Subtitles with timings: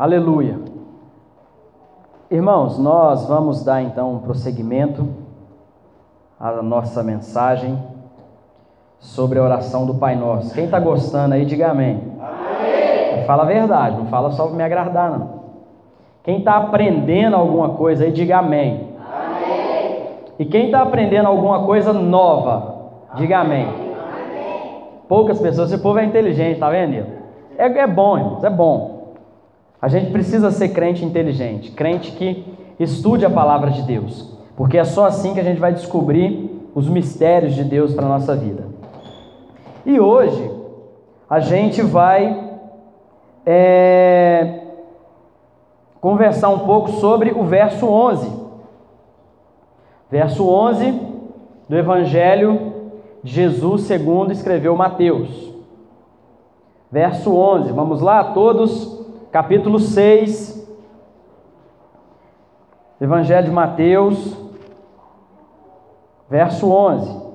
[0.00, 0.58] Aleluia.
[2.30, 5.06] Irmãos, nós vamos dar então um prosseguimento
[6.40, 7.78] à nossa mensagem
[8.98, 10.54] sobre a oração do Pai Nosso.
[10.54, 12.00] Quem está gostando aí, diga amém.
[12.18, 13.26] amém.
[13.26, 15.40] Fala a verdade, não fala só para me agradar, não.
[16.24, 18.94] Quem está aprendendo alguma coisa aí, diga amém.
[19.06, 20.06] amém.
[20.38, 23.68] E quem está aprendendo alguma coisa nova, diga amém.
[23.68, 24.82] amém.
[25.06, 27.06] Poucas pessoas, esse povo é inteligente, tá vendo?
[27.58, 28.99] É, é bom, irmãos, é bom.
[29.80, 32.44] A gente precisa ser crente inteligente, crente que
[32.78, 36.88] estude a palavra de Deus, porque é só assim que a gente vai descobrir os
[36.88, 38.68] mistérios de Deus para a nossa vida.
[39.86, 40.50] E hoje
[41.28, 42.50] a gente vai
[43.46, 44.60] é,
[46.00, 48.40] conversar um pouco sobre o verso 11.
[50.10, 51.00] Verso 11
[51.68, 52.72] do Evangelho
[53.22, 55.50] de Jesus segundo escreveu Mateus.
[56.90, 58.99] Verso 11, vamos lá todos,
[59.30, 60.58] capítulo 6,
[63.00, 64.36] Evangelho de Mateus,
[66.28, 67.30] verso 11.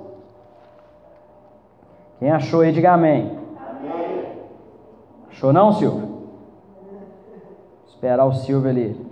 [2.19, 3.37] Quem achou aí, diga amém.
[3.57, 4.25] amém.
[5.29, 6.15] Achou não, Silvio?
[7.87, 9.05] Esperar o Silvio ali.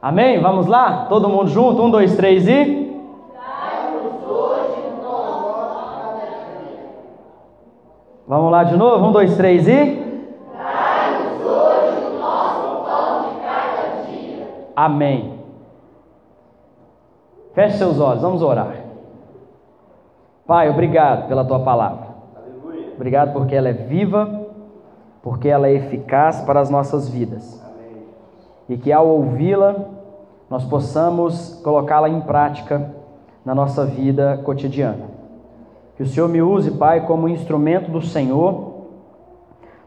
[0.00, 0.40] Amém?
[0.40, 1.06] Vamos lá?
[1.06, 1.82] Todo mundo junto?
[1.82, 2.87] Um, dois, três e.
[8.28, 9.06] Vamos lá de novo?
[9.06, 10.06] Um, dois, três e.
[14.76, 15.40] Amém.
[17.54, 18.76] Feche seus olhos, vamos orar.
[20.46, 22.08] Pai, obrigado pela tua palavra.
[22.36, 22.92] Aleluia.
[22.94, 24.46] Obrigado porque ela é viva,
[25.22, 27.60] porque ela é eficaz para as nossas vidas.
[27.64, 28.04] Amém.
[28.68, 29.74] E que ao ouvi-la,
[30.50, 32.94] nós possamos colocá-la em prática
[33.44, 35.17] na nossa vida cotidiana.
[35.98, 38.86] Que o Senhor me use, Pai, como instrumento do Senhor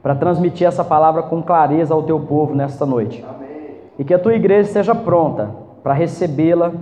[0.04, 3.26] para transmitir essa palavra com clareza ao teu povo nesta noite.
[3.28, 3.78] Amém.
[3.98, 5.50] E que a tua igreja esteja pronta
[5.82, 6.74] para recebê-la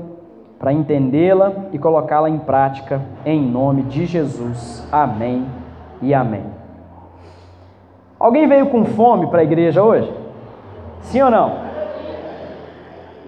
[0.59, 4.85] para entendê-la e colocá-la em prática, em nome de Jesus.
[4.91, 5.45] Amém
[6.01, 6.43] e amém.
[8.19, 10.13] Alguém veio com fome para a igreja hoje?
[10.99, 11.69] Sim ou não?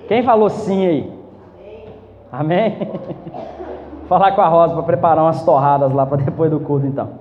[0.10, 1.14] Quem falou sim aí?
[2.30, 2.78] Amém?
[4.12, 7.12] Falar com a Rosa para preparar umas torradas lá para depois do culto então.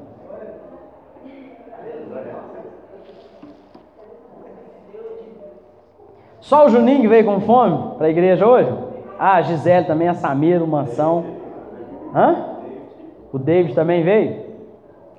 [6.41, 8.75] Só o Juninho que veio com fome para a igreja hoje?
[9.17, 11.25] Ah, a Gisele também, a Samira, o Mansão.
[12.13, 12.57] Hã?
[13.33, 14.47] O David também veio?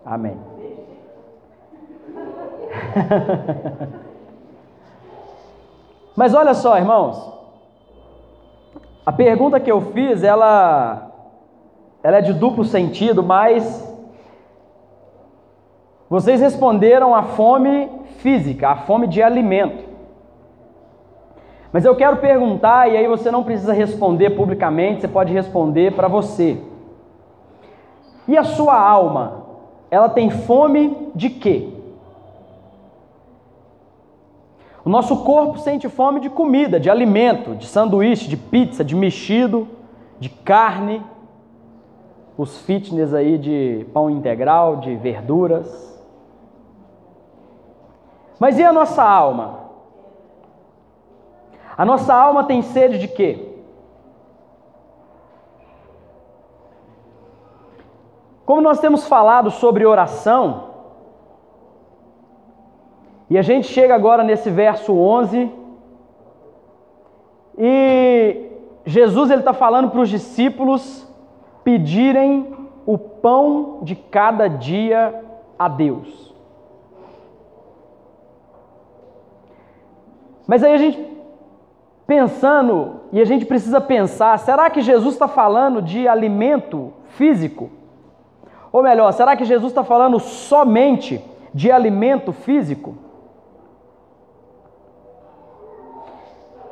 [0.05, 0.37] Amém.
[6.17, 7.31] Mas olha só, irmãos.
[9.05, 11.10] A pergunta que eu fiz, ela,
[12.03, 13.87] ela é de duplo sentido, mas
[16.09, 19.91] vocês responderam a fome física, a fome de alimento.
[21.71, 26.07] Mas eu quero perguntar, e aí você não precisa responder publicamente, você pode responder para
[26.07, 26.61] você.
[28.27, 29.45] E a sua alma,
[29.89, 31.69] ela tem fome de quê?
[34.83, 39.67] O nosso corpo sente fome de comida, de alimento, de sanduíche, de pizza, de mexido,
[40.19, 41.01] de carne,
[42.37, 45.91] os fitness aí de pão integral, de verduras.
[48.39, 49.59] Mas e a nossa alma?
[51.77, 53.47] A nossa alma tem sede de quê?
[58.45, 60.71] Como nós temos falado sobre oração,
[63.29, 65.49] e a gente chega agora nesse verso 11,
[67.57, 68.51] e
[68.85, 71.07] Jesus ele está falando para os discípulos
[71.63, 72.53] pedirem
[72.85, 75.23] o pão de cada dia
[75.57, 76.33] a Deus.
[80.47, 81.11] Mas aí a gente
[82.05, 87.69] pensando, e a gente precisa pensar: será que Jesus está falando de alimento físico?
[88.71, 92.95] Ou melhor, será que Jesus está falando somente de alimento físico?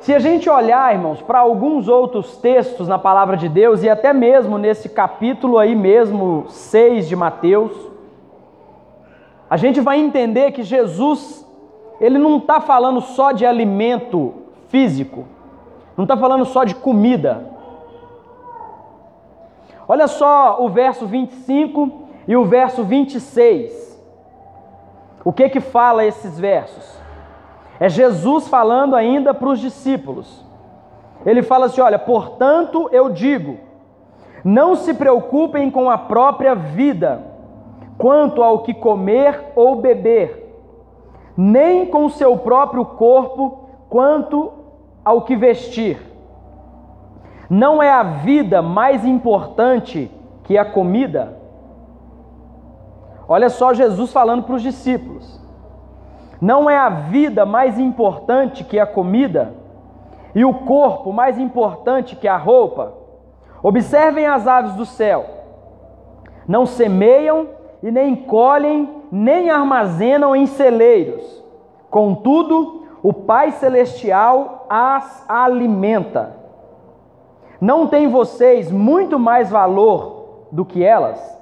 [0.00, 4.14] Se a gente olhar, irmãos, para alguns outros textos na palavra de Deus, e até
[4.14, 7.72] mesmo nesse capítulo aí mesmo, 6 de Mateus,
[9.48, 11.46] a gente vai entender que Jesus,
[12.00, 14.32] ele não está falando só de alimento
[14.68, 15.26] físico.
[15.98, 17.50] Não está falando só de comida.
[19.86, 24.00] Olha só o verso 25 e o verso 26.
[25.22, 26.99] O que que fala esses versos?
[27.80, 30.44] É Jesus falando ainda para os discípulos.
[31.24, 33.56] Ele fala assim: Olha, portanto eu digo,
[34.44, 37.22] não se preocupem com a própria vida,
[37.96, 40.54] quanto ao que comer ou beber,
[41.34, 44.52] nem com seu próprio corpo quanto
[45.02, 45.98] ao que vestir.
[47.48, 50.10] Não é a vida mais importante
[50.44, 51.36] que a comida?
[53.26, 55.40] Olha só Jesus falando para os discípulos.
[56.40, 59.52] Não é a vida mais importante que a comida
[60.34, 62.94] e o corpo mais importante que a roupa?
[63.62, 65.26] Observem as aves do céu.
[66.48, 67.48] Não semeiam
[67.82, 71.44] e nem colhem, nem armazenam em celeiros.
[71.90, 76.36] Contudo, o Pai Celestial as alimenta.
[77.60, 81.39] Não tem vocês muito mais valor do que elas?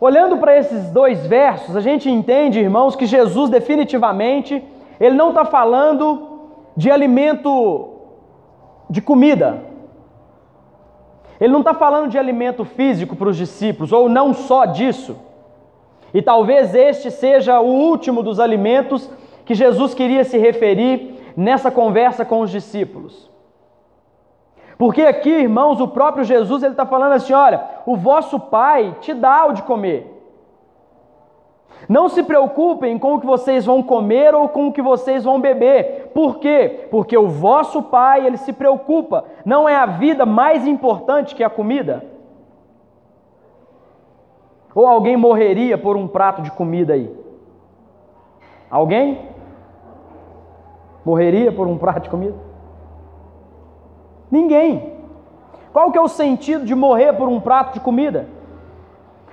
[0.00, 4.62] Olhando para esses dois versos, a gente entende, irmãos, que Jesus definitivamente,
[5.00, 6.28] ele não está falando
[6.76, 7.94] de alimento
[8.90, 9.62] de comida.
[11.40, 15.16] Ele não está falando de alimento físico para os discípulos, ou não só disso.
[16.12, 19.10] E talvez este seja o último dos alimentos
[19.44, 23.30] que Jesus queria se referir nessa conversa com os discípulos.
[24.78, 29.14] Porque aqui, irmãos, o próprio Jesus ele está falando assim: olha, o vosso Pai te
[29.14, 30.12] dá o de comer.
[31.88, 35.40] Não se preocupem com o que vocês vão comer ou com o que vocês vão
[35.40, 36.10] beber.
[36.12, 36.88] Por quê?
[36.90, 39.24] Porque o vosso Pai, ele se preocupa.
[39.44, 42.04] Não é a vida mais importante que a comida?
[44.74, 47.14] Ou alguém morreria por um prato de comida aí?
[48.70, 49.30] Alguém?
[51.04, 52.45] Morreria por um prato de comida?
[54.30, 54.94] Ninguém.
[55.72, 58.28] Qual que é o sentido de morrer por um prato de comida?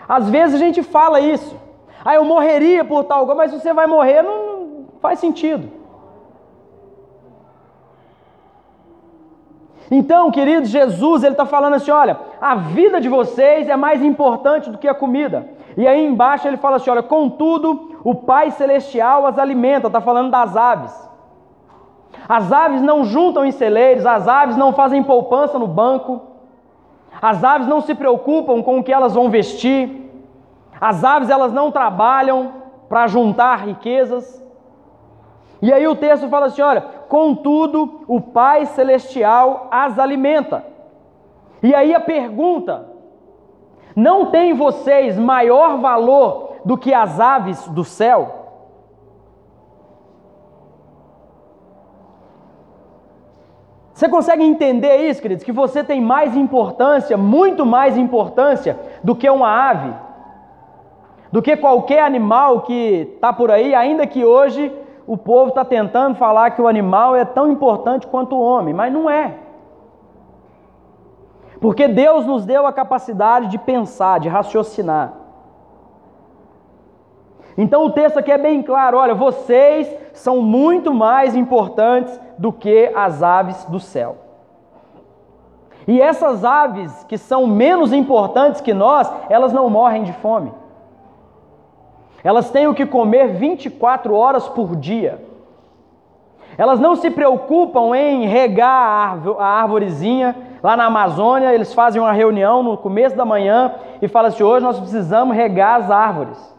[0.08, 1.58] Às vezes a gente fala isso.
[2.04, 5.72] Ah, eu morreria por tal coisa, mas você vai morrer, não faz sentido.
[9.90, 14.70] Então, querido, Jesus, ele está falando assim: olha, a vida de vocês é mais importante
[14.70, 15.48] do que a comida.
[15.78, 20.32] E aí embaixo ele fala assim: olha, contudo, o Pai Celestial as alimenta, está falando
[20.32, 21.13] das aves.
[22.28, 26.22] As aves não juntam em celeiros, as aves não fazem poupança no banco,
[27.22, 30.12] as aves não se preocupam com o que elas vão vestir,
[30.80, 32.54] as aves elas não trabalham
[32.90, 34.42] para juntar riquezas.
[35.62, 40.66] E aí o texto fala assim: olha, contudo, o Pai Celestial as alimenta.
[41.62, 42.88] E aí a pergunta:
[43.96, 48.43] não tem vocês maior valor do que as aves do céu?
[53.94, 55.44] Você consegue entender isso, queridos?
[55.44, 59.94] Que você tem mais importância, muito mais importância do que uma ave,
[61.32, 64.72] do que qualquer animal que está por aí, ainda que hoje
[65.06, 68.92] o povo está tentando falar que o animal é tão importante quanto o homem, mas
[68.92, 69.36] não é.
[71.62, 75.23] Porque Deus nos deu a capacidade de pensar, de raciocinar.
[77.58, 82.92] Então o texto aqui é bem claro: olha, vocês são muito mais importantes do que
[82.96, 84.18] as aves do céu.
[85.88, 90.52] E essas aves que são menos importantes que nós, elas não morrem de fome.
[92.24, 95.22] Elas têm o que comer 24 horas por dia.
[96.58, 100.36] Elas não se preocupam em regar a árvorezinha.
[100.62, 104.64] Lá na Amazônia, eles fazem uma reunião no começo da manhã e falam assim: hoje
[104.64, 106.53] nós precisamos regar as árvores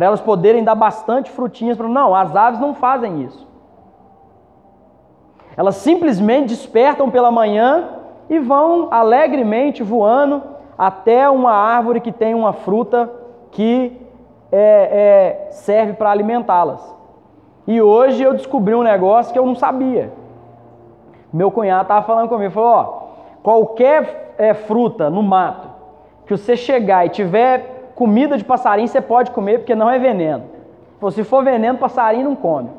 [0.00, 1.76] para elas poderem dar bastante frutinhas.
[1.76, 3.46] Não, as aves não fazem isso.
[5.54, 7.86] Elas simplesmente despertam pela manhã
[8.30, 10.42] e vão alegremente voando
[10.78, 13.12] até uma árvore que tem uma fruta
[13.50, 14.00] que
[14.50, 16.96] é, é, serve para alimentá-las.
[17.66, 20.14] E hoje eu descobri um negócio que eu não sabia.
[21.30, 22.84] Meu cunhado estava falando comigo, falou, ó,
[23.42, 25.68] qualquer é, fruta no mato
[26.24, 30.44] que você chegar e tiver comida de passarinho, você pode comer porque não é veneno.
[31.10, 32.70] Se for veneno, passarinho não come.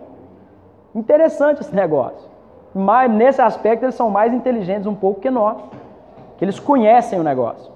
[0.95, 2.27] Interessante esse negócio.
[2.73, 5.57] Mas nesse aspecto eles são mais inteligentes um pouco que nós,
[6.37, 7.71] que eles conhecem o negócio.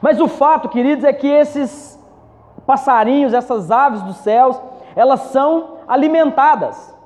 [0.00, 2.02] Mas o fato, queridos, é que esses
[2.66, 4.58] passarinhos, essas aves dos céus,
[4.94, 6.96] elas são alimentadas.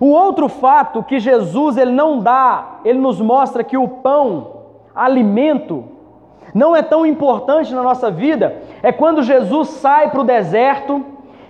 [0.00, 4.52] O outro fato que Jesus ele não dá, ele nos mostra que o pão,
[4.94, 5.92] alimento,
[6.54, 11.04] não é tão importante na nossa vida, é quando Jesus sai para o deserto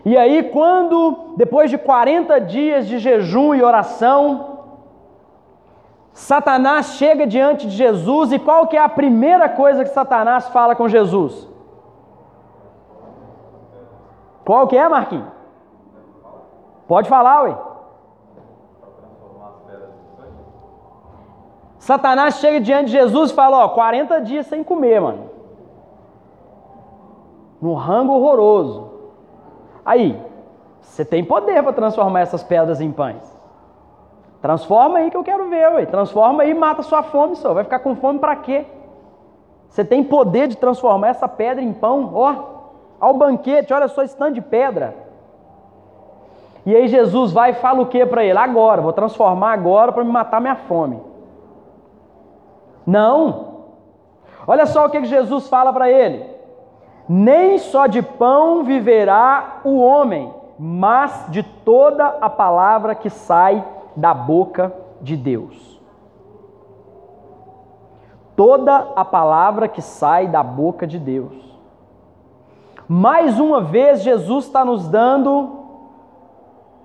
[0.05, 4.59] e aí, quando, depois de 40 dias de jejum e oração,
[6.13, 10.77] Satanás chega diante de Jesus e qual que é a primeira coisa que Satanás fala
[10.77, 11.49] com Jesus?
[14.45, 15.33] Qual que é, Marquinhos?
[16.87, 17.57] Pode falar, ué.
[21.85, 25.29] Satanás chega diante de Jesus e fala: Ó, 40 dias sem comer, mano.
[27.61, 28.91] Num rango horroroso.
[29.85, 30.19] Aí,
[30.81, 33.23] você tem poder para transformar essas pedras em pães.
[34.41, 35.85] Transforma aí que eu quero ver, ué.
[35.85, 37.53] Transforma aí e mata sua fome, só.
[37.53, 38.65] Vai ficar com fome para quê?
[39.69, 42.35] Você tem poder de transformar essa pedra em pão, ó.
[42.99, 44.97] Ao banquete, olha só esse tanto de pedra.
[46.65, 48.39] E aí Jesus vai e fala o que para ele?
[48.39, 51.13] Agora, vou transformar agora para me matar minha fome.
[52.87, 53.55] Não.
[54.47, 56.25] Olha só o que Jesus fala para ele.
[57.09, 63.65] Nem só de pão viverá o homem, mas de toda a palavra que sai
[63.95, 65.81] da boca de Deus.
[68.35, 71.33] Toda a palavra que sai da boca de Deus.
[72.89, 75.65] Mais uma vez, Jesus está nos dando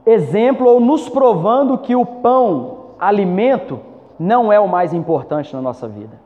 [0.06, 3.80] exemplo ou nos provando que o pão, alimento,
[4.20, 6.20] não é o mais importante na nossa vida.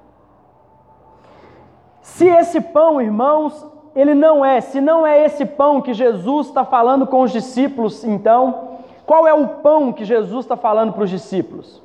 [2.01, 6.65] Se esse pão, irmãos, ele não é, se não é esse pão que Jesus está
[6.65, 11.09] falando com os discípulos, então, qual é o pão que Jesus está falando para os
[11.09, 11.81] discípulos?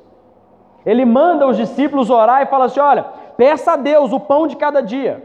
[0.85, 3.03] Ele manda os discípulos orar e fala assim: olha,
[3.37, 5.23] peça a Deus o pão de cada dia.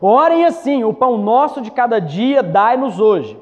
[0.00, 3.38] Orem assim: o pão nosso de cada dia dai-nos hoje.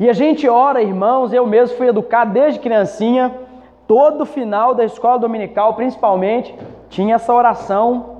[0.00, 3.47] E a gente ora, irmãos, eu mesmo fui educado desde criancinha,
[3.88, 6.54] todo final da escola dominical, principalmente,
[6.90, 8.18] tinha essa oração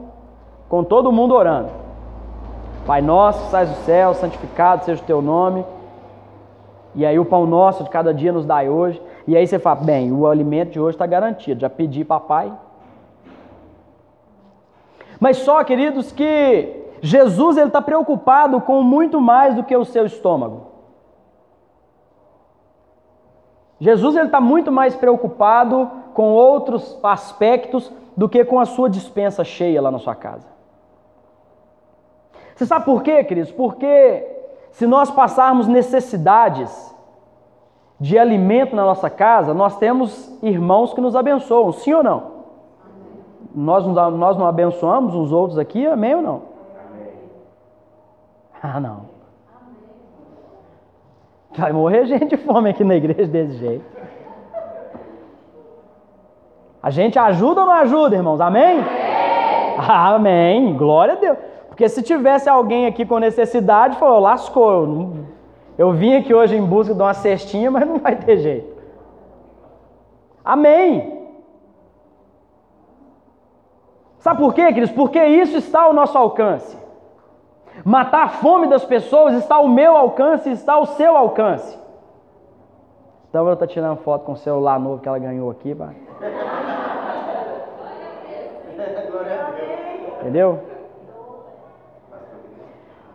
[0.69, 1.69] com todo mundo orando.
[2.87, 5.65] Pai nosso, sais do céu, santificado seja o teu nome.
[6.95, 9.01] E aí o pão nosso de cada dia nos dai hoje.
[9.27, 12.51] E aí você fala, bem, o alimento de hoje está garantido, já pedi papai.
[15.21, 20.07] Mas só, queridos, que Jesus ele está preocupado com muito mais do que o seu
[20.07, 20.68] estômago.
[23.81, 29.81] Jesus está muito mais preocupado com outros aspectos do que com a sua dispensa cheia
[29.81, 30.47] lá na sua casa.
[32.57, 33.53] Você sabe por quê, queridos?
[33.53, 34.27] Porque
[34.73, 36.93] se nós passarmos necessidades
[38.01, 42.39] de alimento na nossa casa, nós temos irmãos que nos abençoam, sim ou não?
[43.55, 46.43] Nós, nós não abençoamos os outros aqui, amém ou não?
[46.91, 47.13] Amém.
[48.61, 49.18] Ah, não.
[51.59, 53.85] Vai morrer gente de fome aqui na igreja desse jeito.
[56.81, 58.41] A gente ajuda ou não ajuda, irmãos?
[58.41, 58.79] Amém?
[58.79, 60.65] Amém.
[60.65, 60.77] Amém.
[60.77, 61.39] Glória a Deus.
[61.69, 64.73] Porque se tivesse alguém aqui com necessidade, falou, lascou.
[64.73, 65.27] Eu,
[65.77, 68.79] eu vim aqui hoje em busca de uma cestinha, mas não vai ter jeito.
[70.45, 71.19] Amém.
[74.19, 74.91] Sabe por quê, queridos?
[74.91, 76.77] Porque isso está ao nosso alcance.
[77.85, 81.79] Matar a fome das pessoas está ao meu alcance, está ao seu alcance.
[83.29, 85.95] Então ela está tirando foto com o celular novo que ela ganhou aqui, vai.
[90.21, 90.61] Entendeu?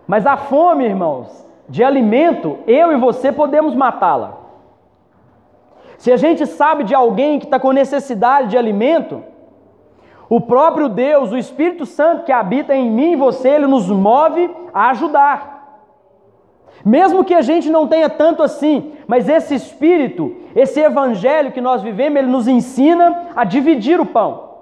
[0.08, 4.38] Mas a fome, irmãos, de alimento, eu e você podemos matá-la.
[5.98, 9.24] Se a gente sabe de alguém que está com necessidade de alimento,
[10.36, 14.50] o próprio Deus, o Espírito Santo que habita em mim e você, ele nos move
[14.74, 15.84] a ajudar.
[16.84, 21.84] Mesmo que a gente não tenha tanto assim, mas esse Espírito, esse Evangelho que nós
[21.84, 24.54] vivemos, ele nos ensina a dividir o pão.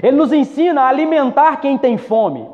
[0.00, 2.48] Ele nos ensina a alimentar quem tem fome.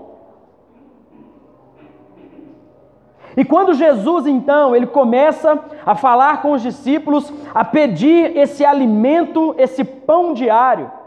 [3.37, 9.55] E quando Jesus então, ele começa a falar com os discípulos, a pedir esse alimento,
[9.59, 11.04] esse pão diário.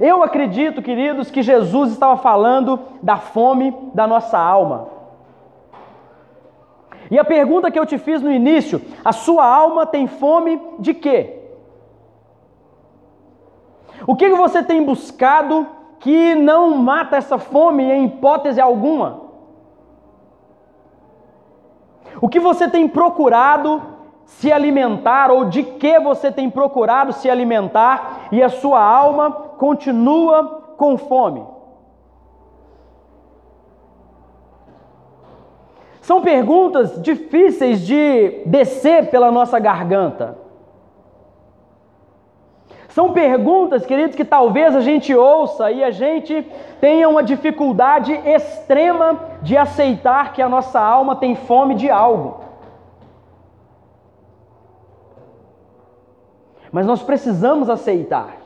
[0.00, 4.88] Eu acredito, queridos, que Jesus estava falando da fome da nossa alma.
[7.10, 10.94] E a pergunta que eu te fiz no início, a sua alma tem fome de
[10.94, 11.38] quê?
[14.06, 15.66] O que você tem buscado
[15.98, 19.22] que não mata essa fome em hipótese alguma?
[22.20, 23.82] O que você tem procurado
[24.24, 30.74] se alimentar ou de que você tem procurado se alimentar e a sua alma continua
[30.78, 31.44] com fome?
[36.00, 40.38] São perguntas difíceis de descer pela nossa garganta.
[42.88, 46.50] São perguntas, queridos, que talvez a gente ouça e a gente
[46.80, 52.40] tenha uma dificuldade extrema de aceitar que a nossa alma tem fome de algo.
[56.72, 58.37] Mas nós precisamos aceitar.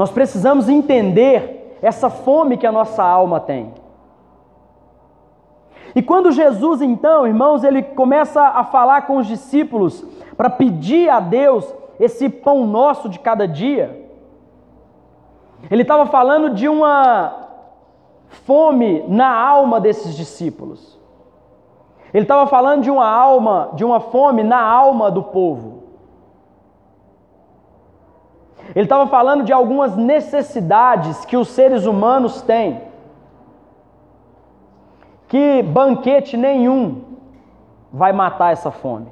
[0.00, 3.74] Nós precisamos entender essa fome que a nossa alma tem.
[5.94, 10.02] E quando Jesus, então, irmãos, ele começa a falar com os discípulos
[10.38, 14.10] para pedir a Deus esse pão nosso de cada dia.
[15.70, 17.48] Ele estava falando de uma
[18.46, 20.98] fome na alma desses discípulos.
[22.14, 25.79] Ele estava falando de uma alma, de uma fome na alma do povo.
[28.74, 32.80] Ele estava falando de algumas necessidades que os seres humanos têm,
[35.28, 37.02] que banquete nenhum
[37.92, 39.08] vai matar essa fome.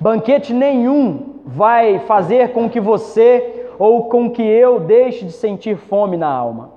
[0.00, 6.16] Banquete nenhum vai fazer com que você ou com que eu deixe de sentir fome
[6.16, 6.70] na alma.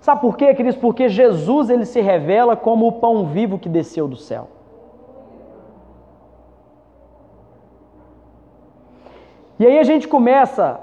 [0.00, 0.78] Sabe por quê, queridos?
[0.78, 4.55] Porque Jesus ele se revela como o pão vivo que desceu do céu.
[9.58, 10.80] E aí a gente começa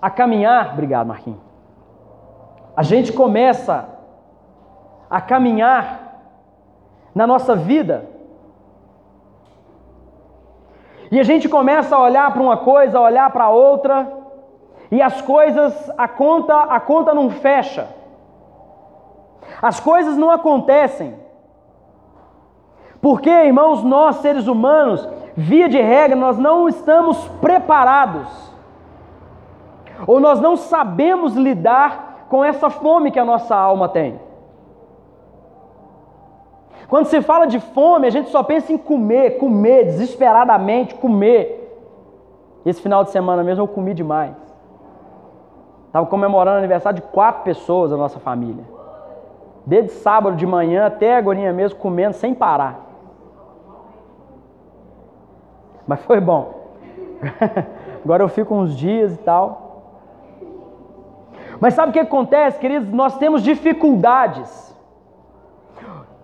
[0.00, 1.40] a caminhar, obrigado Marquinhos.
[2.76, 3.88] A gente começa
[5.08, 6.04] a caminhar
[7.14, 8.06] na nossa vida.
[11.10, 14.12] E a gente começa a olhar para uma coisa, a olhar para outra,
[14.90, 17.88] e as coisas, a conta, a conta não fecha.
[19.62, 21.14] As coisas não acontecem.
[23.00, 28.28] Porque, irmãos, nós seres humanos, via de regra, nós não estamos preparados,
[30.06, 34.20] ou nós não sabemos lidar com essa fome que a nossa alma tem.
[36.88, 41.60] Quando se fala de fome, a gente só pensa em comer, comer, desesperadamente comer.
[42.64, 44.34] Esse final de semana mesmo eu comi demais.
[45.86, 48.64] Estava comemorando o aniversário de quatro pessoas da nossa família.
[49.66, 52.80] Desde sábado de manhã até agora mesmo comendo sem parar.
[55.86, 56.64] Mas foi bom.
[58.04, 59.64] Agora eu fico uns dias e tal.
[61.60, 62.92] Mas sabe o que acontece, queridos?
[62.92, 64.74] Nós temos dificuldades.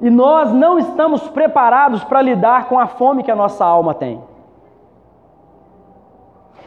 [0.00, 4.22] E nós não estamos preparados para lidar com a fome que a nossa alma tem.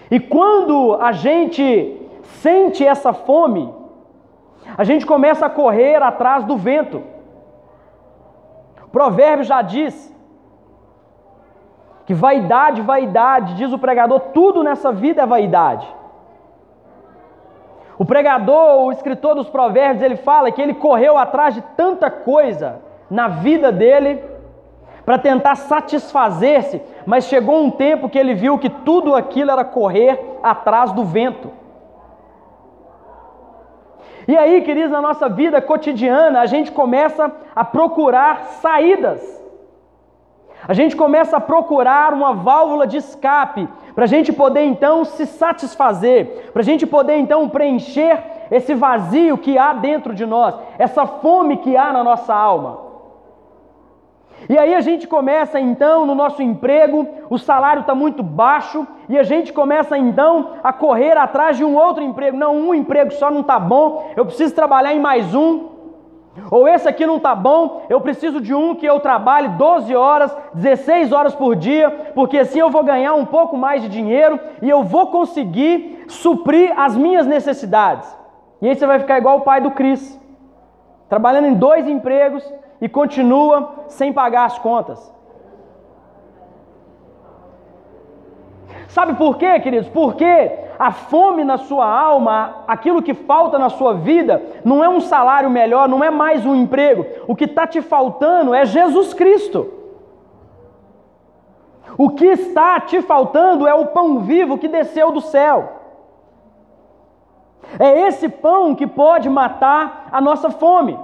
[0.10, 3.74] E quando a gente sente essa fome,
[4.78, 7.02] a gente começa a correr atrás do vento.
[8.84, 10.13] O provérbio já diz:
[12.06, 15.88] que vaidade, vaidade, diz o pregador, tudo nessa vida é vaidade.
[17.98, 22.82] O pregador, o escritor dos provérbios, ele fala que ele correu atrás de tanta coisa
[23.10, 24.22] na vida dele
[25.06, 30.40] para tentar satisfazer-se, mas chegou um tempo que ele viu que tudo aquilo era correr
[30.42, 31.52] atrás do vento.
[34.28, 39.43] E aí, queridos, na nossa vida cotidiana, a gente começa a procurar saídas.
[40.68, 45.26] A gente começa a procurar uma válvula de escape para a gente poder então se
[45.26, 48.18] satisfazer, para a gente poder então preencher
[48.50, 52.94] esse vazio que há dentro de nós, essa fome que há na nossa alma.
[54.50, 59.18] E aí a gente começa então no nosso emprego, o salário está muito baixo, e
[59.18, 62.36] a gente começa então a correr atrás de um outro emprego.
[62.36, 65.73] Não, um emprego só não está bom, eu preciso trabalhar em mais um.
[66.50, 70.36] Ou esse aqui não está bom, eu preciso de um que eu trabalhe 12 horas,
[70.56, 74.68] 16 horas por dia, porque assim eu vou ganhar um pouco mais de dinheiro e
[74.70, 78.18] eu vou conseguir suprir as minhas necessidades.
[78.62, 80.20] E aí você vai ficar igual o pai do Cris,
[81.08, 82.44] trabalhando em dois empregos
[82.82, 85.14] e continua sem pagar as contas.
[88.88, 89.90] Sabe por quê, queridos?
[89.90, 95.00] Porque a fome na sua alma, aquilo que falta na sua vida, não é um
[95.00, 97.06] salário melhor, não é mais um emprego.
[97.26, 99.72] O que está te faltando é Jesus Cristo.
[101.98, 105.70] O que está te faltando é o pão vivo que desceu do céu.
[107.80, 111.00] É esse pão que pode matar a nossa fome.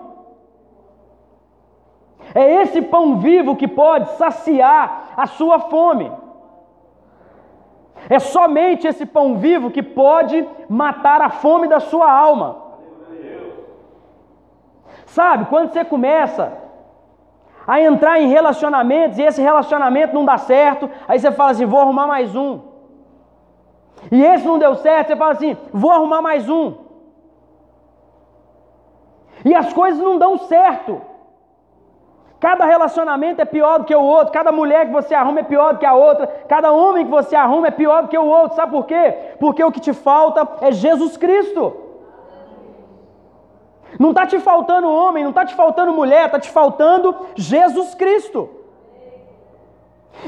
[2.35, 6.11] É esse pão vivo que pode saciar a sua fome.
[8.09, 12.57] É somente esse pão vivo que pode matar a fome da sua alma.
[15.05, 16.53] Sabe, quando você começa
[17.67, 21.79] a entrar em relacionamentos e esse relacionamento não dá certo, aí você fala assim: vou
[21.79, 22.61] arrumar mais um.
[24.11, 26.73] E esse não deu certo, você fala assim: vou arrumar mais um.
[29.45, 31.01] E as coisas não dão certo.
[32.39, 35.73] Cada relacionamento é pior do que o outro, cada mulher que você arruma é pior
[35.73, 38.56] do que a outra, cada homem que você arruma é pior do que o outro.
[38.56, 39.13] Sabe por quê?
[39.39, 41.75] Porque o que te falta é Jesus Cristo.
[43.99, 48.49] Não está te faltando homem, não está te faltando mulher, está te faltando Jesus Cristo.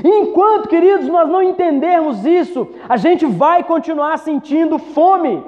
[0.04, 5.44] Enquanto, queridos, nós não entendermos isso, a gente vai continuar sentindo fome.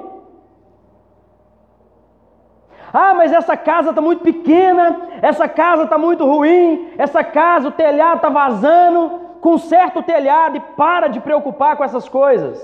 [2.96, 7.72] Ah, mas essa casa está muito pequena, essa casa está muito ruim, essa casa, o
[7.72, 9.20] telhado está vazando.
[9.40, 12.56] Conserta o telhado e para de preocupar com essas coisas.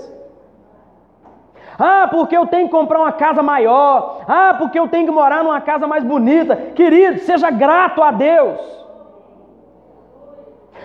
[1.77, 4.23] Ah, porque eu tenho que comprar uma casa maior.
[4.25, 6.55] Ah, porque eu tenho que morar numa casa mais bonita.
[6.55, 8.59] Querido, seja grato a Deus.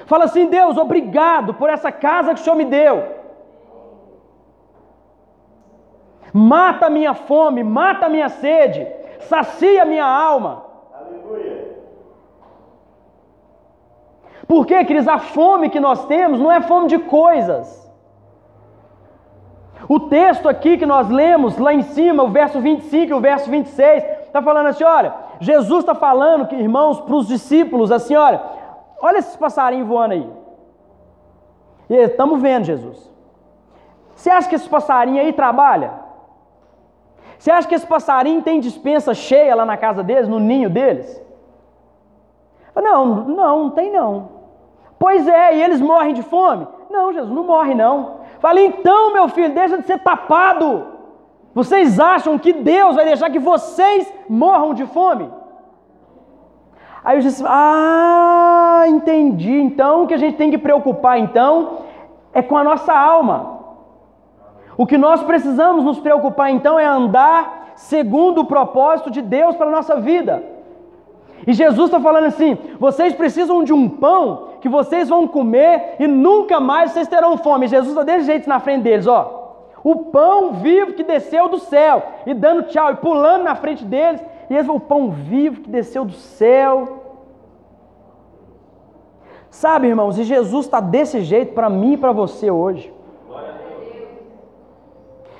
[0.06, 3.14] Fala assim: Deus, obrigado por essa casa que o Senhor me deu.
[6.32, 8.86] Mata a minha fome, mata a minha sede,
[9.20, 10.64] sacia minha alma.
[10.94, 11.76] Aleluia.
[14.46, 17.84] Porque, queridos, a fome que nós temos não é fome de coisas.
[19.88, 23.50] O texto aqui que nós lemos lá em cima, o verso 25 e o verso
[23.50, 28.40] 26, está falando assim: olha, Jesus está falando, que, irmãos, para os discípulos, assim: olha,
[29.00, 30.30] olha esses passarinhos voando aí.
[31.88, 33.12] E estamos vendo, Jesus.
[34.14, 36.05] Você acha que esse passarinho aí trabalha?
[37.38, 41.22] Você acha que esse passarinho tem dispensa cheia lá na casa deles, no ninho deles?
[42.74, 44.36] Não, não, não tem não.
[44.98, 46.66] Pois é, e eles morrem de fome?
[46.90, 48.20] Não, Jesus, não morre não.
[48.38, 50.86] Falei, então, meu filho, deixa de ser tapado.
[51.54, 55.30] Vocês acham que Deus vai deixar que vocês morram de fome?
[57.02, 59.52] Aí eu disse, ah, entendi.
[59.52, 61.78] Então, o que a gente tem que preocupar, então,
[62.32, 63.55] é com a nossa alma.
[64.76, 69.66] O que nós precisamos nos preocupar, então, é andar segundo o propósito de Deus para
[69.66, 70.42] a nossa vida.
[71.46, 76.06] E Jesus está falando assim: vocês precisam de um pão que vocês vão comer e
[76.06, 77.68] nunca mais vocês terão fome.
[77.68, 79.44] Jesus está desse jeito na frente deles, ó.
[79.84, 84.20] O pão vivo que desceu do céu, e dando tchau, e pulando na frente deles,
[84.50, 87.04] e eles o pão vivo que desceu do céu.
[89.48, 92.92] Sabe, irmãos, e Jesus está desse jeito para mim e para você hoje.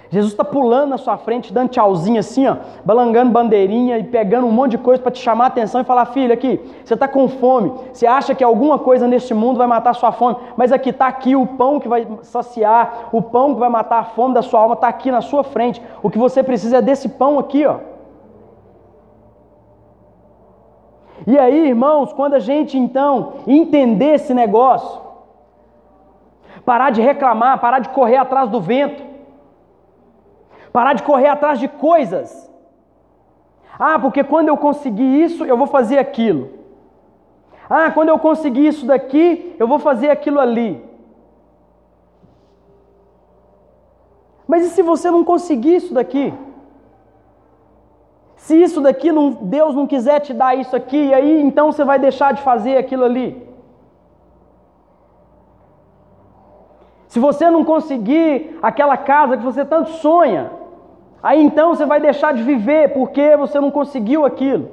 [0.09, 4.53] Jesus está pulando na sua frente, dando tchauzinho assim, ó, balangando bandeirinha e pegando um
[4.53, 7.29] monte de coisa para te chamar a atenção e falar: filho, aqui, você está com
[7.29, 10.90] fome, você acha que alguma coisa neste mundo vai matar a sua fome, mas aqui
[10.90, 14.42] está aqui o pão que vai saciar, o pão que vai matar a fome da
[14.42, 15.83] sua alma está aqui na sua frente.
[16.03, 17.79] O que você precisa é desse pão aqui, ó.
[21.27, 25.01] E aí, irmãos, quando a gente então entender esse negócio,
[26.64, 29.15] parar de reclamar, parar de correr atrás do vento,
[30.77, 32.29] parar de correr atrás de coisas.
[33.79, 36.51] Ah, porque quando eu conseguir isso, eu vou fazer aquilo.
[37.77, 40.71] Ah, quando eu conseguir isso daqui, eu vou fazer aquilo ali.
[44.47, 46.27] Mas e se você não conseguir isso daqui?
[48.37, 51.85] Se isso daqui não, Deus não quiser te dar isso aqui, e aí então você
[51.85, 53.31] vai deixar de fazer aquilo ali.
[57.09, 60.56] Se você não conseguir aquela casa que você tanto sonha,
[61.27, 64.71] Aí então você vai deixar de viver porque você não conseguiu aquilo.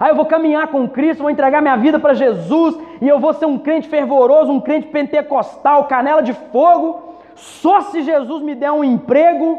[0.00, 3.34] Aí eu vou caminhar com Cristo, vou entregar minha vida para Jesus e eu vou
[3.34, 7.02] ser um crente fervoroso, um crente pentecostal, canela de fogo,
[7.34, 9.58] só se Jesus me der um emprego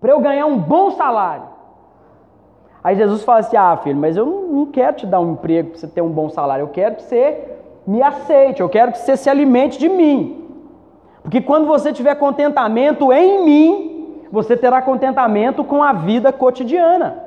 [0.00, 1.44] para eu ganhar um bom salário.
[2.82, 5.80] Aí Jesus fala assim: Ah, filho, mas eu não quero te dar um emprego para
[5.80, 7.46] você ter um bom salário, eu quero que você
[7.86, 10.46] me aceite, eu quero que você se alimente de mim.
[11.22, 13.87] Porque quando você tiver contentamento em mim,
[14.30, 17.24] você terá contentamento com a vida cotidiana.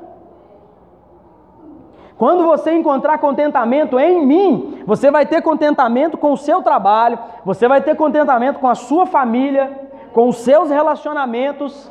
[2.16, 7.66] Quando você encontrar contentamento em mim, você vai ter contentamento com o seu trabalho, você
[7.66, 11.90] vai ter contentamento com a sua família, com os seus relacionamentos.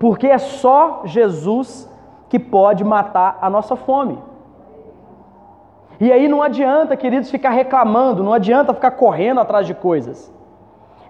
[0.00, 1.88] Porque é só Jesus
[2.28, 4.18] que pode matar a nossa fome.
[6.00, 10.34] E aí não adianta, queridos, ficar reclamando, não adianta ficar correndo atrás de coisas.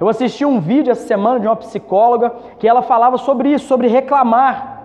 [0.03, 3.87] Eu assisti um vídeo essa semana de uma psicóloga que ela falava sobre isso, sobre
[3.87, 4.83] reclamar.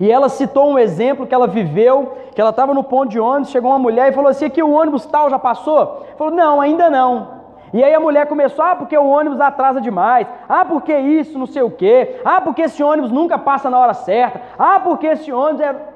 [0.00, 3.50] E ela citou um exemplo que ela viveu, que ela estava no ponto de ônibus,
[3.50, 6.06] chegou uma mulher e falou assim: aqui o ônibus tal já passou?
[6.16, 7.40] Falou, não, ainda não.
[7.74, 11.44] E aí a mulher começou, ah, porque o ônibus atrasa demais, ah, porque isso, não
[11.44, 15.30] sei o quê, ah, porque esse ônibus nunca passa na hora certa, ah, porque esse
[15.30, 15.89] ônibus é.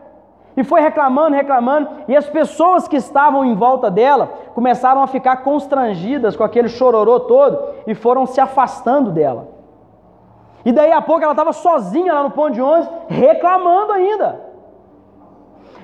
[0.56, 5.38] E foi reclamando, reclamando, e as pessoas que estavam em volta dela começaram a ficar
[5.38, 9.48] constrangidas com aquele chororô todo e foram se afastando dela.
[10.64, 14.40] E daí a pouco ela estava sozinha lá no ponto de ônibus, reclamando ainda.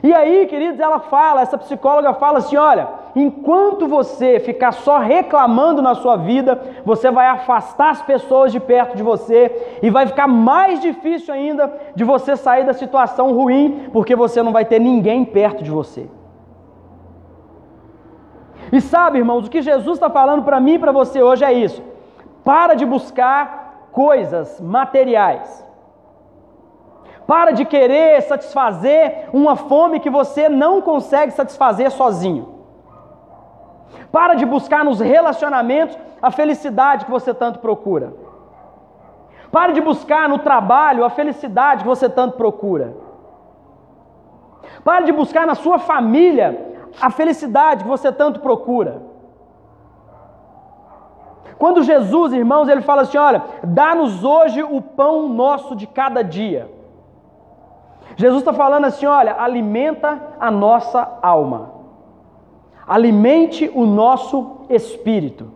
[0.03, 5.83] E aí, queridos, ela fala, essa psicóloga fala assim: olha, enquanto você ficar só reclamando
[5.83, 10.27] na sua vida, você vai afastar as pessoas de perto de você e vai ficar
[10.27, 15.25] mais difícil ainda de você sair da situação ruim, porque você não vai ter ninguém
[15.25, 16.09] perto de você.
[18.73, 21.53] E sabe, irmãos, o que Jesus está falando para mim e para você hoje é
[21.53, 21.83] isso:
[22.45, 25.69] para de buscar coisas materiais.
[27.27, 32.60] Para de querer satisfazer uma fome que você não consegue satisfazer sozinho.
[34.13, 38.13] Para de buscar nos relacionamentos a felicidade que você tanto procura.
[39.51, 42.95] Pare de buscar no trabalho a felicidade que você tanto procura.
[44.85, 46.69] Pare de buscar na sua família
[47.01, 49.03] a felicidade que você tanto procura.
[51.59, 56.71] Quando Jesus, irmãos, ele fala assim: olha, dá-nos hoje o pão nosso de cada dia.
[58.17, 61.73] Jesus está falando assim: olha, alimenta a nossa alma,
[62.91, 65.53] alimente o nosso espírito,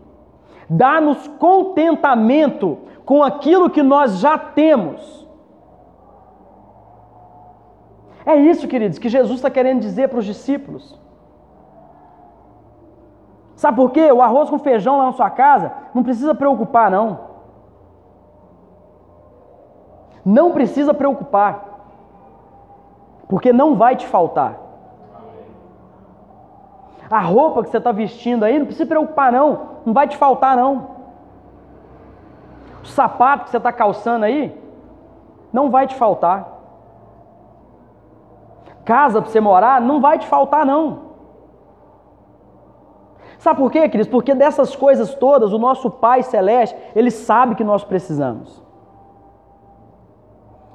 [0.70, 5.26] dá-nos contentamento com aquilo que nós já temos.
[8.24, 10.96] É isso, queridos, que Jesus está querendo dizer para os discípulos.
[13.56, 14.12] Sabe por quê?
[14.12, 17.18] O arroz com feijão lá na sua casa não precisa preocupar, não.
[20.24, 21.64] Não precisa preocupar.
[23.26, 24.63] Porque não vai te faltar.
[27.10, 29.60] A roupa que você está vestindo aí, não precisa preocupar, não.
[29.84, 30.94] Não vai te faltar, não.
[32.82, 34.58] O sapato que você está calçando aí,
[35.52, 36.48] não vai te faltar.
[38.84, 41.04] Casa para você morar, não vai te faltar, não.
[43.38, 44.10] Sabe por quê, queridos?
[44.10, 48.62] Porque dessas coisas todas, o nosso Pai Celeste, Ele sabe que nós precisamos.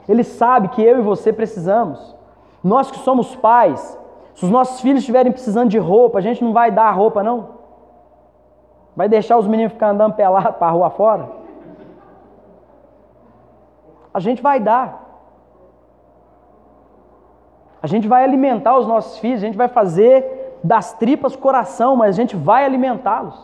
[0.08, 2.16] Ele sabe que eu e você precisamos.
[2.64, 3.98] Nós que somos pais,
[4.40, 7.22] se os nossos filhos estiverem precisando de roupa, a gente não vai dar a roupa,
[7.22, 7.50] não?
[8.96, 11.30] Vai deixar os meninos ficar andando pelados para a rua fora?
[14.14, 14.88] A gente vai dar.
[17.84, 22.16] A gente vai alimentar os nossos filhos, a gente vai fazer das tripas coração, mas
[22.16, 23.38] a gente vai alimentá-los.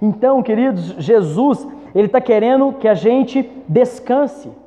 [0.00, 4.61] Então, queridos, Jesus, Ele está querendo que a gente descanse.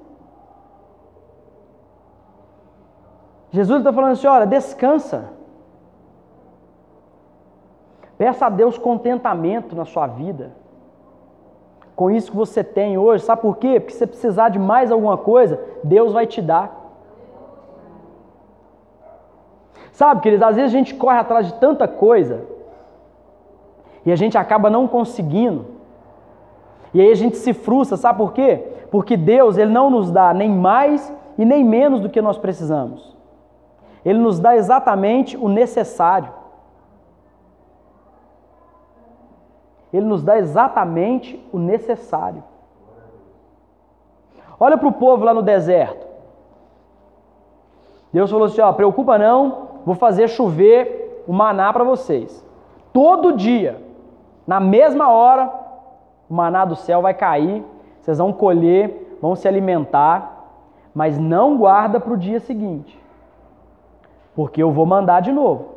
[3.55, 5.29] Jesus está falando assim: olha, descansa.
[8.17, 10.51] Peça a Deus contentamento na sua vida.
[11.95, 13.79] Com isso que você tem hoje, sabe por quê?
[13.79, 16.83] Porque se você precisar de mais alguma coisa, Deus vai te dar.
[19.93, 22.43] Sabe, queridos, às vezes a gente corre atrás de tanta coisa
[24.05, 25.65] e a gente acaba não conseguindo.
[26.93, 28.65] E aí a gente se frustra, sabe por quê?
[28.91, 33.14] Porque Deus, ele não nos dá nem mais e nem menos do que nós precisamos.
[34.05, 36.29] Ele nos dá exatamente o necessário.
[39.91, 42.43] Ele nos dá exatamente o necessário.
[44.59, 46.05] Olha para o povo lá no deserto.
[48.13, 52.45] Deus falou assim: ó, preocupa não, vou fazer chover o maná para vocês.
[52.93, 53.81] Todo dia,
[54.47, 55.51] na mesma hora,
[56.29, 57.63] o maná do céu vai cair,
[58.01, 60.45] vocês vão colher, vão se alimentar,
[60.93, 62.97] mas não guarda para o dia seguinte,
[64.35, 65.75] porque eu vou mandar de novo.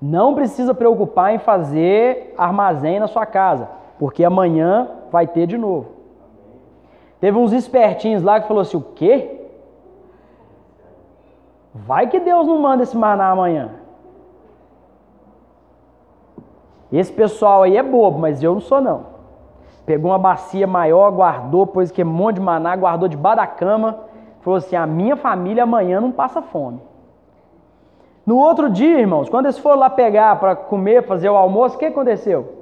[0.00, 5.88] Não precisa preocupar em fazer armazém na sua casa, porque amanhã vai ter de novo.
[7.20, 9.40] Teve uns espertinhos lá que falou assim: o quê?
[11.74, 13.70] Vai que Deus não manda esse maná amanhã.
[16.92, 19.06] Esse pessoal aí é bobo, mas eu não sou não.
[19.84, 23.98] Pegou uma bacia maior, guardou, pôs que um monte de maná, guardou debaixo da cama.
[24.44, 26.80] Falou assim: a minha família amanhã não passa fome.
[28.26, 31.78] No outro dia, irmãos, quando eles foram lá pegar para comer, fazer o almoço, o
[31.78, 32.54] que aconteceu?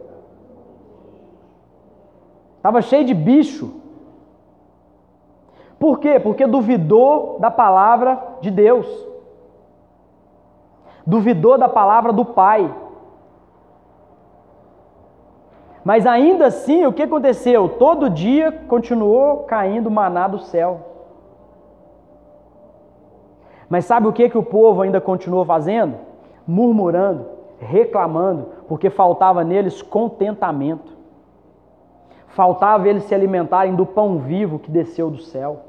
[2.57, 3.75] Estava cheio de bicho.
[5.79, 6.21] Por quê?
[6.21, 8.87] Porque duvidou da palavra de Deus.
[11.05, 12.73] Duvidou da palavra do Pai.
[15.85, 17.69] Mas ainda assim, o que aconteceu?
[17.69, 20.92] Todo dia continuou caindo maná do céu.
[23.73, 25.97] Mas sabe o que, que o povo ainda continuou fazendo?
[26.47, 27.25] Murmurando,
[27.59, 30.95] reclamando, porque faltava neles contentamento.
[32.27, 35.61] Faltava eles se alimentarem do pão vivo que desceu do céu.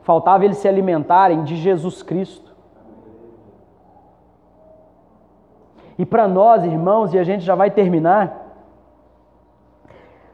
[0.00, 2.56] Faltava eles se alimentarem de Jesus Cristo.
[5.98, 8.46] E para nós, irmãos, e a gente já vai terminar,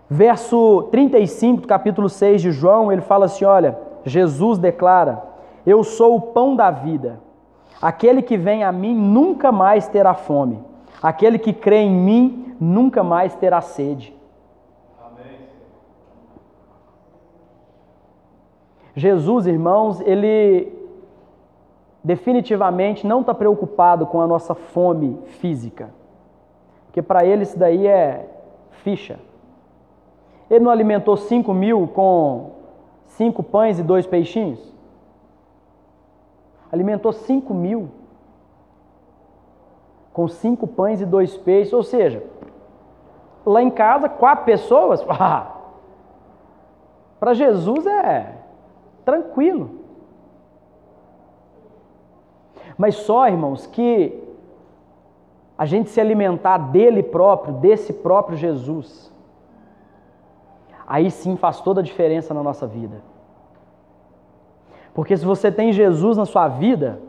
[0.08, 5.26] verso 35 do capítulo 6 de João, ele fala assim: Olha, Jesus declara:
[5.66, 7.20] Eu sou o pão da vida.
[7.80, 10.62] Aquele que vem a mim nunca mais terá fome.
[11.02, 14.16] Aquele que crê em mim nunca mais terá sede.
[18.98, 20.76] Jesus, irmãos, ele
[22.02, 25.90] definitivamente não está preocupado com a nossa fome física,
[26.86, 28.28] porque para ele isso daí é
[28.82, 29.20] ficha.
[30.50, 32.52] Ele não alimentou cinco mil com
[33.06, 34.74] cinco pães e dois peixinhos?
[36.70, 37.90] Alimentou cinco mil
[40.12, 42.24] com cinco pães e dois peixes, ou seja,
[43.46, 45.54] lá em casa, quatro pessoas, ah,
[47.20, 48.34] para Jesus é
[49.04, 49.78] tranquilo.
[52.76, 54.20] Mas só, irmãos, que
[55.56, 59.12] a gente se alimentar dele próprio, desse próprio Jesus,
[60.86, 63.02] aí sim faz toda a diferença na nossa vida.
[64.94, 67.00] Porque se você tem Jesus na sua vida,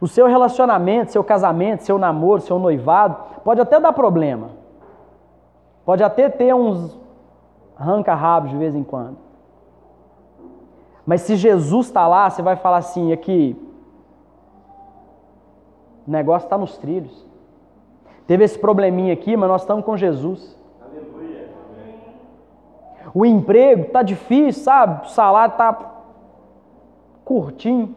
[0.00, 4.50] o seu relacionamento, seu casamento, seu namoro, seu noivado, pode até dar problema.
[5.84, 6.98] Pode até ter uns
[7.78, 9.16] arranca-rabos de vez em quando.
[11.04, 13.56] Mas se Jesus está lá, você vai falar assim: aqui,
[16.06, 17.26] o negócio está nos trilhos.
[18.26, 20.56] Teve esse probleminha aqui, mas nós estamos com Jesus.
[20.80, 21.48] Aleluia.
[23.12, 25.06] O emprego está difícil, sabe?
[25.06, 25.91] O salário está
[27.32, 27.94] curtinho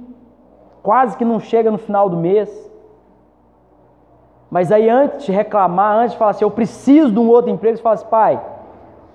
[0.82, 2.50] quase que não chega no final do mês.
[4.50, 7.76] Mas aí antes de reclamar, antes de falar assim, eu preciso de um outro emprego,
[7.76, 8.42] você fala assim, pai,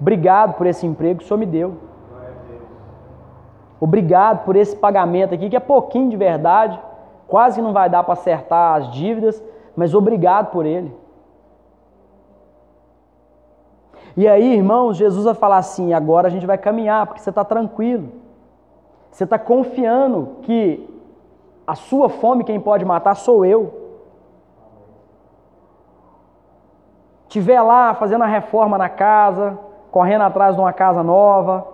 [0.01, 1.77] obrigado por esse emprego que o senhor me deu.
[3.81, 6.79] Obrigado por esse pagamento aqui, que é pouquinho de verdade,
[7.27, 9.43] quase que não vai dar para acertar as dívidas,
[9.75, 10.93] mas obrigado por ele.
[14.17, 17.45] E aí, irmãos, Jesus vai falar assim: agora a gente vai caminhar, porque você está
[17.45, 18.20] tranquilo.
[19.11, 20.89] Você está confiando que
[21.67, 23.81] a sua fome, quem pode matar sou eu.
[27.29, 29.59] Tiver lá fazendo a reforma na casa,
[29.91, 31.67] correndo atrás de uma casa nova.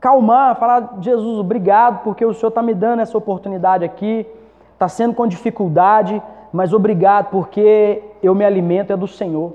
[0.00, 4.26] Calmar, falar, Jesus, obrigado porque o Senhor está me dando essa oportunidade aqui.
[4.72, 9.52] Está sendo com dificuldade, mas obrigado porque eu me alimento é do Senhor.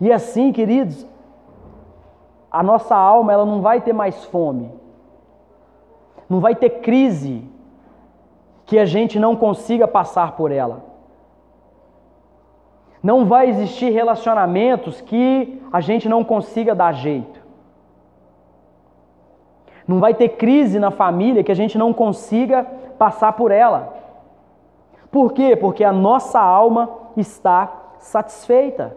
[0.00, 1.06] E assim, queridos,
[2.52, 4.82] a nossa alma ela não vai ter mais fome
[6.32, 7.46] não vai ter crise
[8.64, 10.82] que a gente não consiga passar por ela.
[13.02, 17.38] Não vai existir relacionamentos que a gente não consiga dar jeito.
[19.86, 22.64] Não vai ter crise na família que a gente não consiga
[22.96, 23.94] passar por ela.
[25.10, 25.54] Por quê?
[25.54, 28.96] Porque a nossa alma está satisfeita.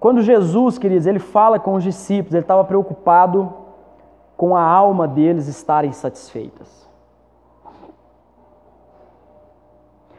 [0.00, 3.52] Quando Jesus, queridos, ele fala com os discípulos, ele estava preocupado
[4.36, 6.88] com a alma deles estarem satisfeitas.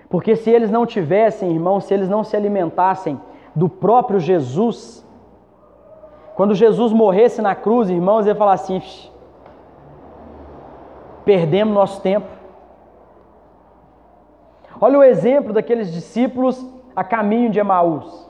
[0.10, 3.20] Porque se eles não tivessem, irmãos, se eles não se alimentassem
[3.56, 5.06] do próprio Jesus,
[6.36, 8.82] quando Jesus morresse na cruz, irmãos, ele ia falar assim:
[11.24, 12.28] perdemos nosso tempo.
[14.82, 16.66] Olha o exemplo daqueles discípulos
[16.96, 18.29] a caminho de Emaús.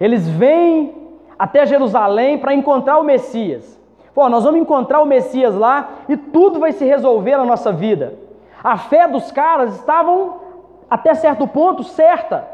[0.00, 0.94] Eles vêm
[1.38, 3.80] até Jerusalém para encontrar o Messias.
[4.14, 8.14] Pô, nós vamos encontrar o Messias lá e tudo vai se resolver na nossa vida.
[8.62, 10.40] A fé dos caras estavam
[10.88, 12.48] até certo ponto certa.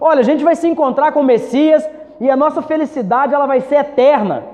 [0.00, 1.88] Olha, a gente vai se encontrar com o Messias
[2.20, 4.44] e a nossa felicidade ela vai ser eterna.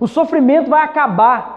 [0.00, 1.56] O sofrimento vai acabar.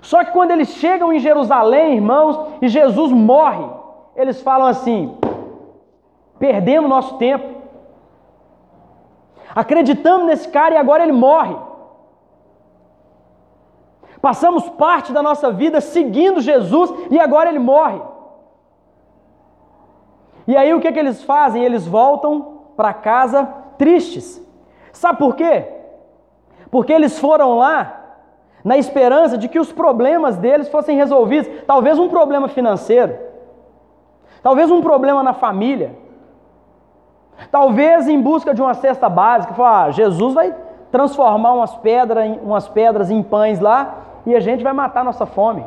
[0.00, 3.64] Só que quando eles chegam em Jerusalém, irmãos, e Jesus morre,
[4.14, 5.16] eles falam assim:
[6.38, 7.55] perdemos nosso tempo.
[9.56, 11.56] Acreditamos nesse cara e agora ele morre.
[14.20, 18.02] Passamos parte da nossa vida seguindo Jesus e agora ele morre.
[20.46, 21.64] E aí o que, que eles fazem?
[21.64, 23.44] Eles voltam para casa
[23.78, 24.44] tristes.
[24.92, 25.64] Sabe por quê?
[26.70, 28.02] Porque eles foram lá
[28.62, 31.50] na esperança de que os problemas deles fossem resolvidos.
[31.66, 33.16] Talvez um problema financeiro,
[34.42, 35.96] talvez um problema na família,
[37.50, 40.54] Talvez em busca de uma cesta básica, falar, ah, Jesus vai
[40.90, 45.64] transformar umas pedras, umas pedras em pães lá e a gente vai matar nossa fome.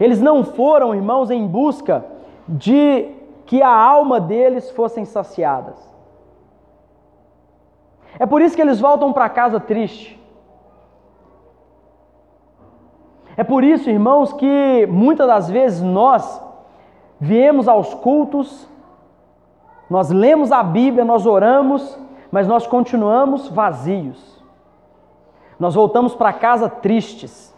[0.00, 2.04] Eles não foram, irmãos, em busca
[2.48, 3.10] de
[3.46, 5.76] que a alma deles fossem saciadas.
[8.18, 10.20] É por isso que eles voltam para casa triste.
[13.36, 16.40] É por isso, irmãos, que muitas das vezes nós
[17.18, 18.68] viemos aos cultos
[19.92, 24.42] nós lemos a Bíblia, nós oramos, mas nós continuamos vazios.
[25.60, 27.54] Nós voltamos para casa tristes.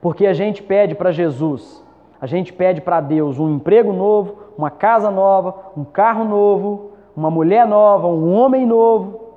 [0.00, 1.80] Porque a gente pede para Jesus,
[2.20, 7.30] a gente pede para Deus um emprego novo, uma casa nova, um carro novo, uma
[7.30, 9.28] mulher nova, um homem novo,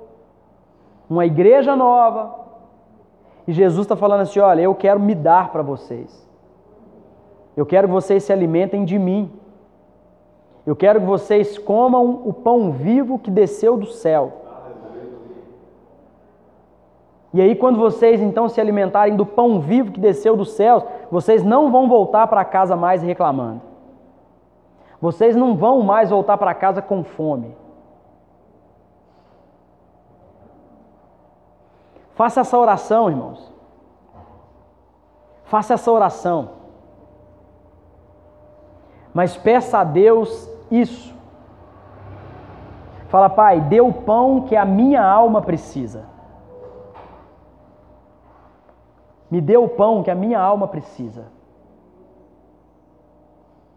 [1.07, 2.33] uma igreja nova.
[3.47, 6.27] E Jesus está falando assim: olha, eu quero me dar para vocês.
[7.55, 9.31] Eu quero que vocês se alimentem de mim.
[10.65, 14.33] Eu quero que vocês comam o pão vivo que desceu do céu.
[17.33, 21.43] E aí, quando vocês então se alimentarem do pão vivo que desceu dos céus, vocês
[21.43, 23.61] não vão voltar para casa mais reclamando.
[24.99, 27.55] Vocês não vão mais voltar para casa com fome.
[32.13, 33.51] Faça essa oração, irmãos.
[35.45, 36.49] Faça essa oração.
[39.13, 41.13] Mas peça a Deus isso.
[43.09, 46.05] Fala, Pai, dê o pão que a minha alma precisa.
[49.29, 51.27] Me dê o pão que a minha alma precisa.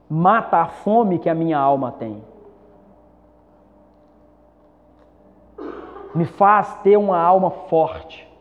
[0.08, 2.22] Mata a fome que a minha alma tem.
[6.14, 8.32] Me faz ter uma alma forte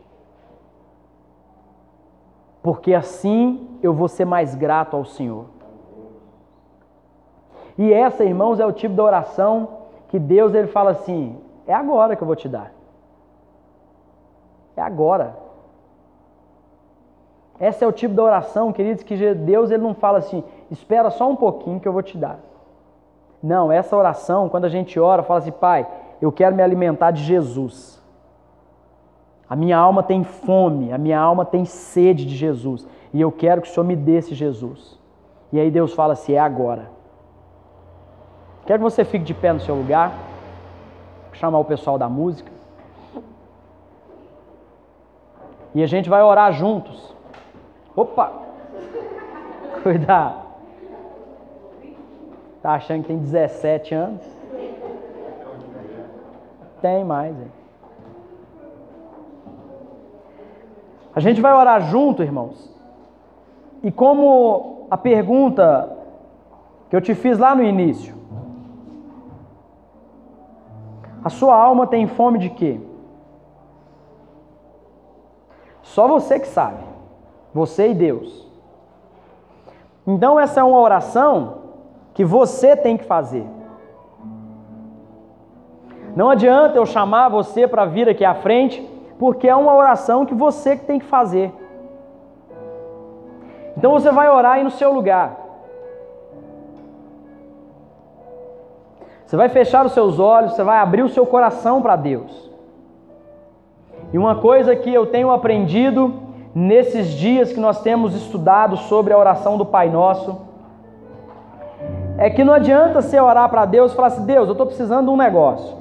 [2.64, 5.44] porque assim eu vou ser mais grato ao Senhor.
[7.76, 9.68] E essa, irmãos, é o tipo de oração
[10.08, 12.72] que Deus ele fala assim: é agora que eu vou te dar.
[14.76, 15.36] É agora.
[17.58, 21.28] Essa é o tipo de oração, queridos, que Deus ele não fala assim: espera só
[21.28, 22.38] um pouquinho que eu vou te dar.
[23.42, 25.86] Não, essa oração, quando a gente ora, fala assim: Pai,
[26.20, 28.02] eu quero me alimentar de Jesus.
[29.48, 32.86] A minha alma tem fome, a minha alma tem sede de Jesus.
[33.12, 34.98] E eu quero que o Senhor me dê esse Jesus.
[35.52, 36.90] E aí Deus fala assim: é agora.
[38.66, 40.12] Quero que você fique de pé no seu lugar.
[41.32, 42.50] Chamar o pessoal da música.
[45.74, 47.14] E a gente vai orar juntos.
[47.94, 48.32] Opa!
[49.82, 50.44] Cuidado.
[52.62, 54.22] Tá achando que tem 17 anos?
[56.80, 57.52] Tem mais, hein?
[61.14, 62.72] A gente vai orar junto, irmãos.
[63.82, 65.90] E como a pergunta
[66.88, 68.14] que eu te fiz lá no início,
[71.24, 72.78] a sua alma tem fome de quê?
[75.82, 76.84] Só você que sabe.
[77.54, 78.46] Você e Deus.
[80.06, 81.62] Então essa é uma oração
[82.12, 83.46] que você tem que fazer.
[86.14, 88.86] Não adianta eu chamar você para vir aqui à frente
[89.18, 91.52] porque é uma oração que você que tem que fazer.
[93.76, 95.43] Então você vai orar aí no seu lugar.
[99.34, 102.48] Você vai fechar os seus olhos, você vai abrir o seu coração para Deus.
[104.12, 106.14] E uma coisa que eu tenho aprendido
[106.54, 110.40] nesses dias que nós temos estudado sobre a oração do Pai Nosso,
[112.16, 115.06] é que não adianta você orar para Deus e falar assim: Deus, eu estou precisando
[115.06, 115.76] de um negócio.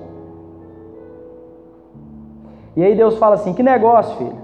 [2.76, 4.38] E aí Deus fala assim: Que negócio, filho?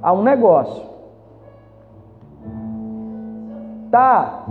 [0.00, 0.80] Há um negócio.
[3.90, 4.44] Tá.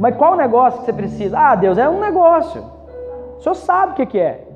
[0.00, 1.38] Mas qual negócio que você precisa?
[1.38, 2.64] Ah, Deus, é um negócio.
[3.36, 4.48] O senhor sabe o que, é.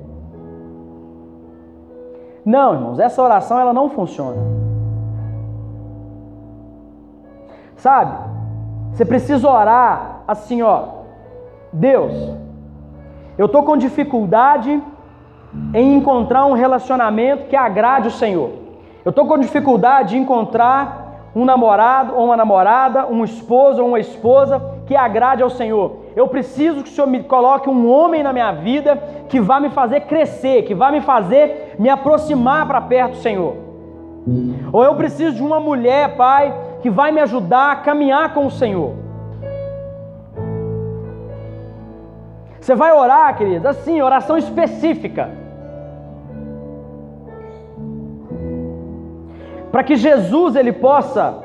[2.43, 4.37] Não, irmãos, essa oração ela não funciona.
[7.75, 8.17] Sabe?
[8.91, 10.85] Você precisa orar assim, ó.
[11.71, 12.11] Deus,
[13.37, 14.81] eu tô com dificuldade
[15.75, 18.49] em encontrar um relacionamento que agrade o Senhor.
[19.03, 23.99] Eu estou com dificuldade de encontrar um namorado ou uma namorada, um esposo ou uma
[23.99, 25.97] esposa que agrade ao Senhor.
[26.15, 28.95] Eu preciso que o Senhor me coloque um homem na minha vida
[29.29, 33.55] que vá me fazer crescer, que vá me fazer me aproximar para perto do Senhor.
[34.71, 38.51] Ou eu preciso de uma mulher, Pai, que vai me ajudar a caminhar com o
[38.51, 38.93] Senhor.
[42.59, 45.45] Você vai orar, querido, assim, oração específica.
[49.75, 51.43] para que Jesus ele possa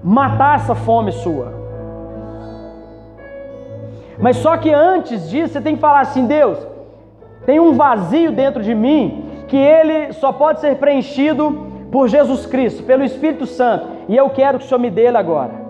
[0.00, 1.61] matar essa fome sua.
[4.22, 6.56] Mas só que antes disso você tem que falar assim: Deus,
[7.44, 12.84] tem um vazio dentro de mim que ele só pode ser preenchido por Jesus Cristo,
[12.84, 15.60] pelo Espírito Santo, e eu quero que o Senhor me dê ele agora.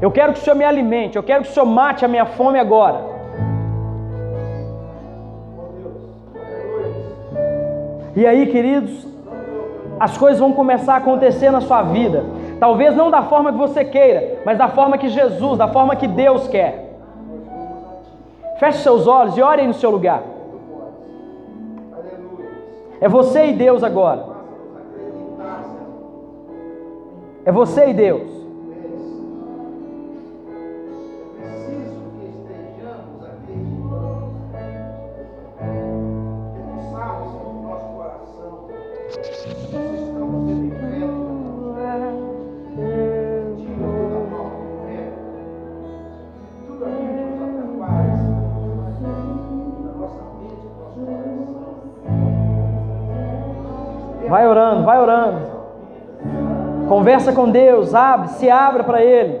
[0.00, 2.24] Eu quero que o Senhor me alimente, eu quero que o Senhor mate a minha
[2.24, 3.00] fome agora.
[8.14, 9.08] E aí, queridos,
[9.98, 12.24] as coisas vão começar a acontecer na sua vida.
[12.60, 16.06] Talvez não da forma que você queira, mas da forma que Jesus, da forma que
[16.06, 16.83] Deus quer.
[18.58, 20.22] Feche seus olhos e ore no seu lugar.
[23.00, 24.26] É você e Deus agora.
[27.44, 28.43] É você e Deus.
[54.34, 55.46] Vai orando, vai orando.
[56.88, 59.38] Conversa com Deus, abre, se abra para Ele.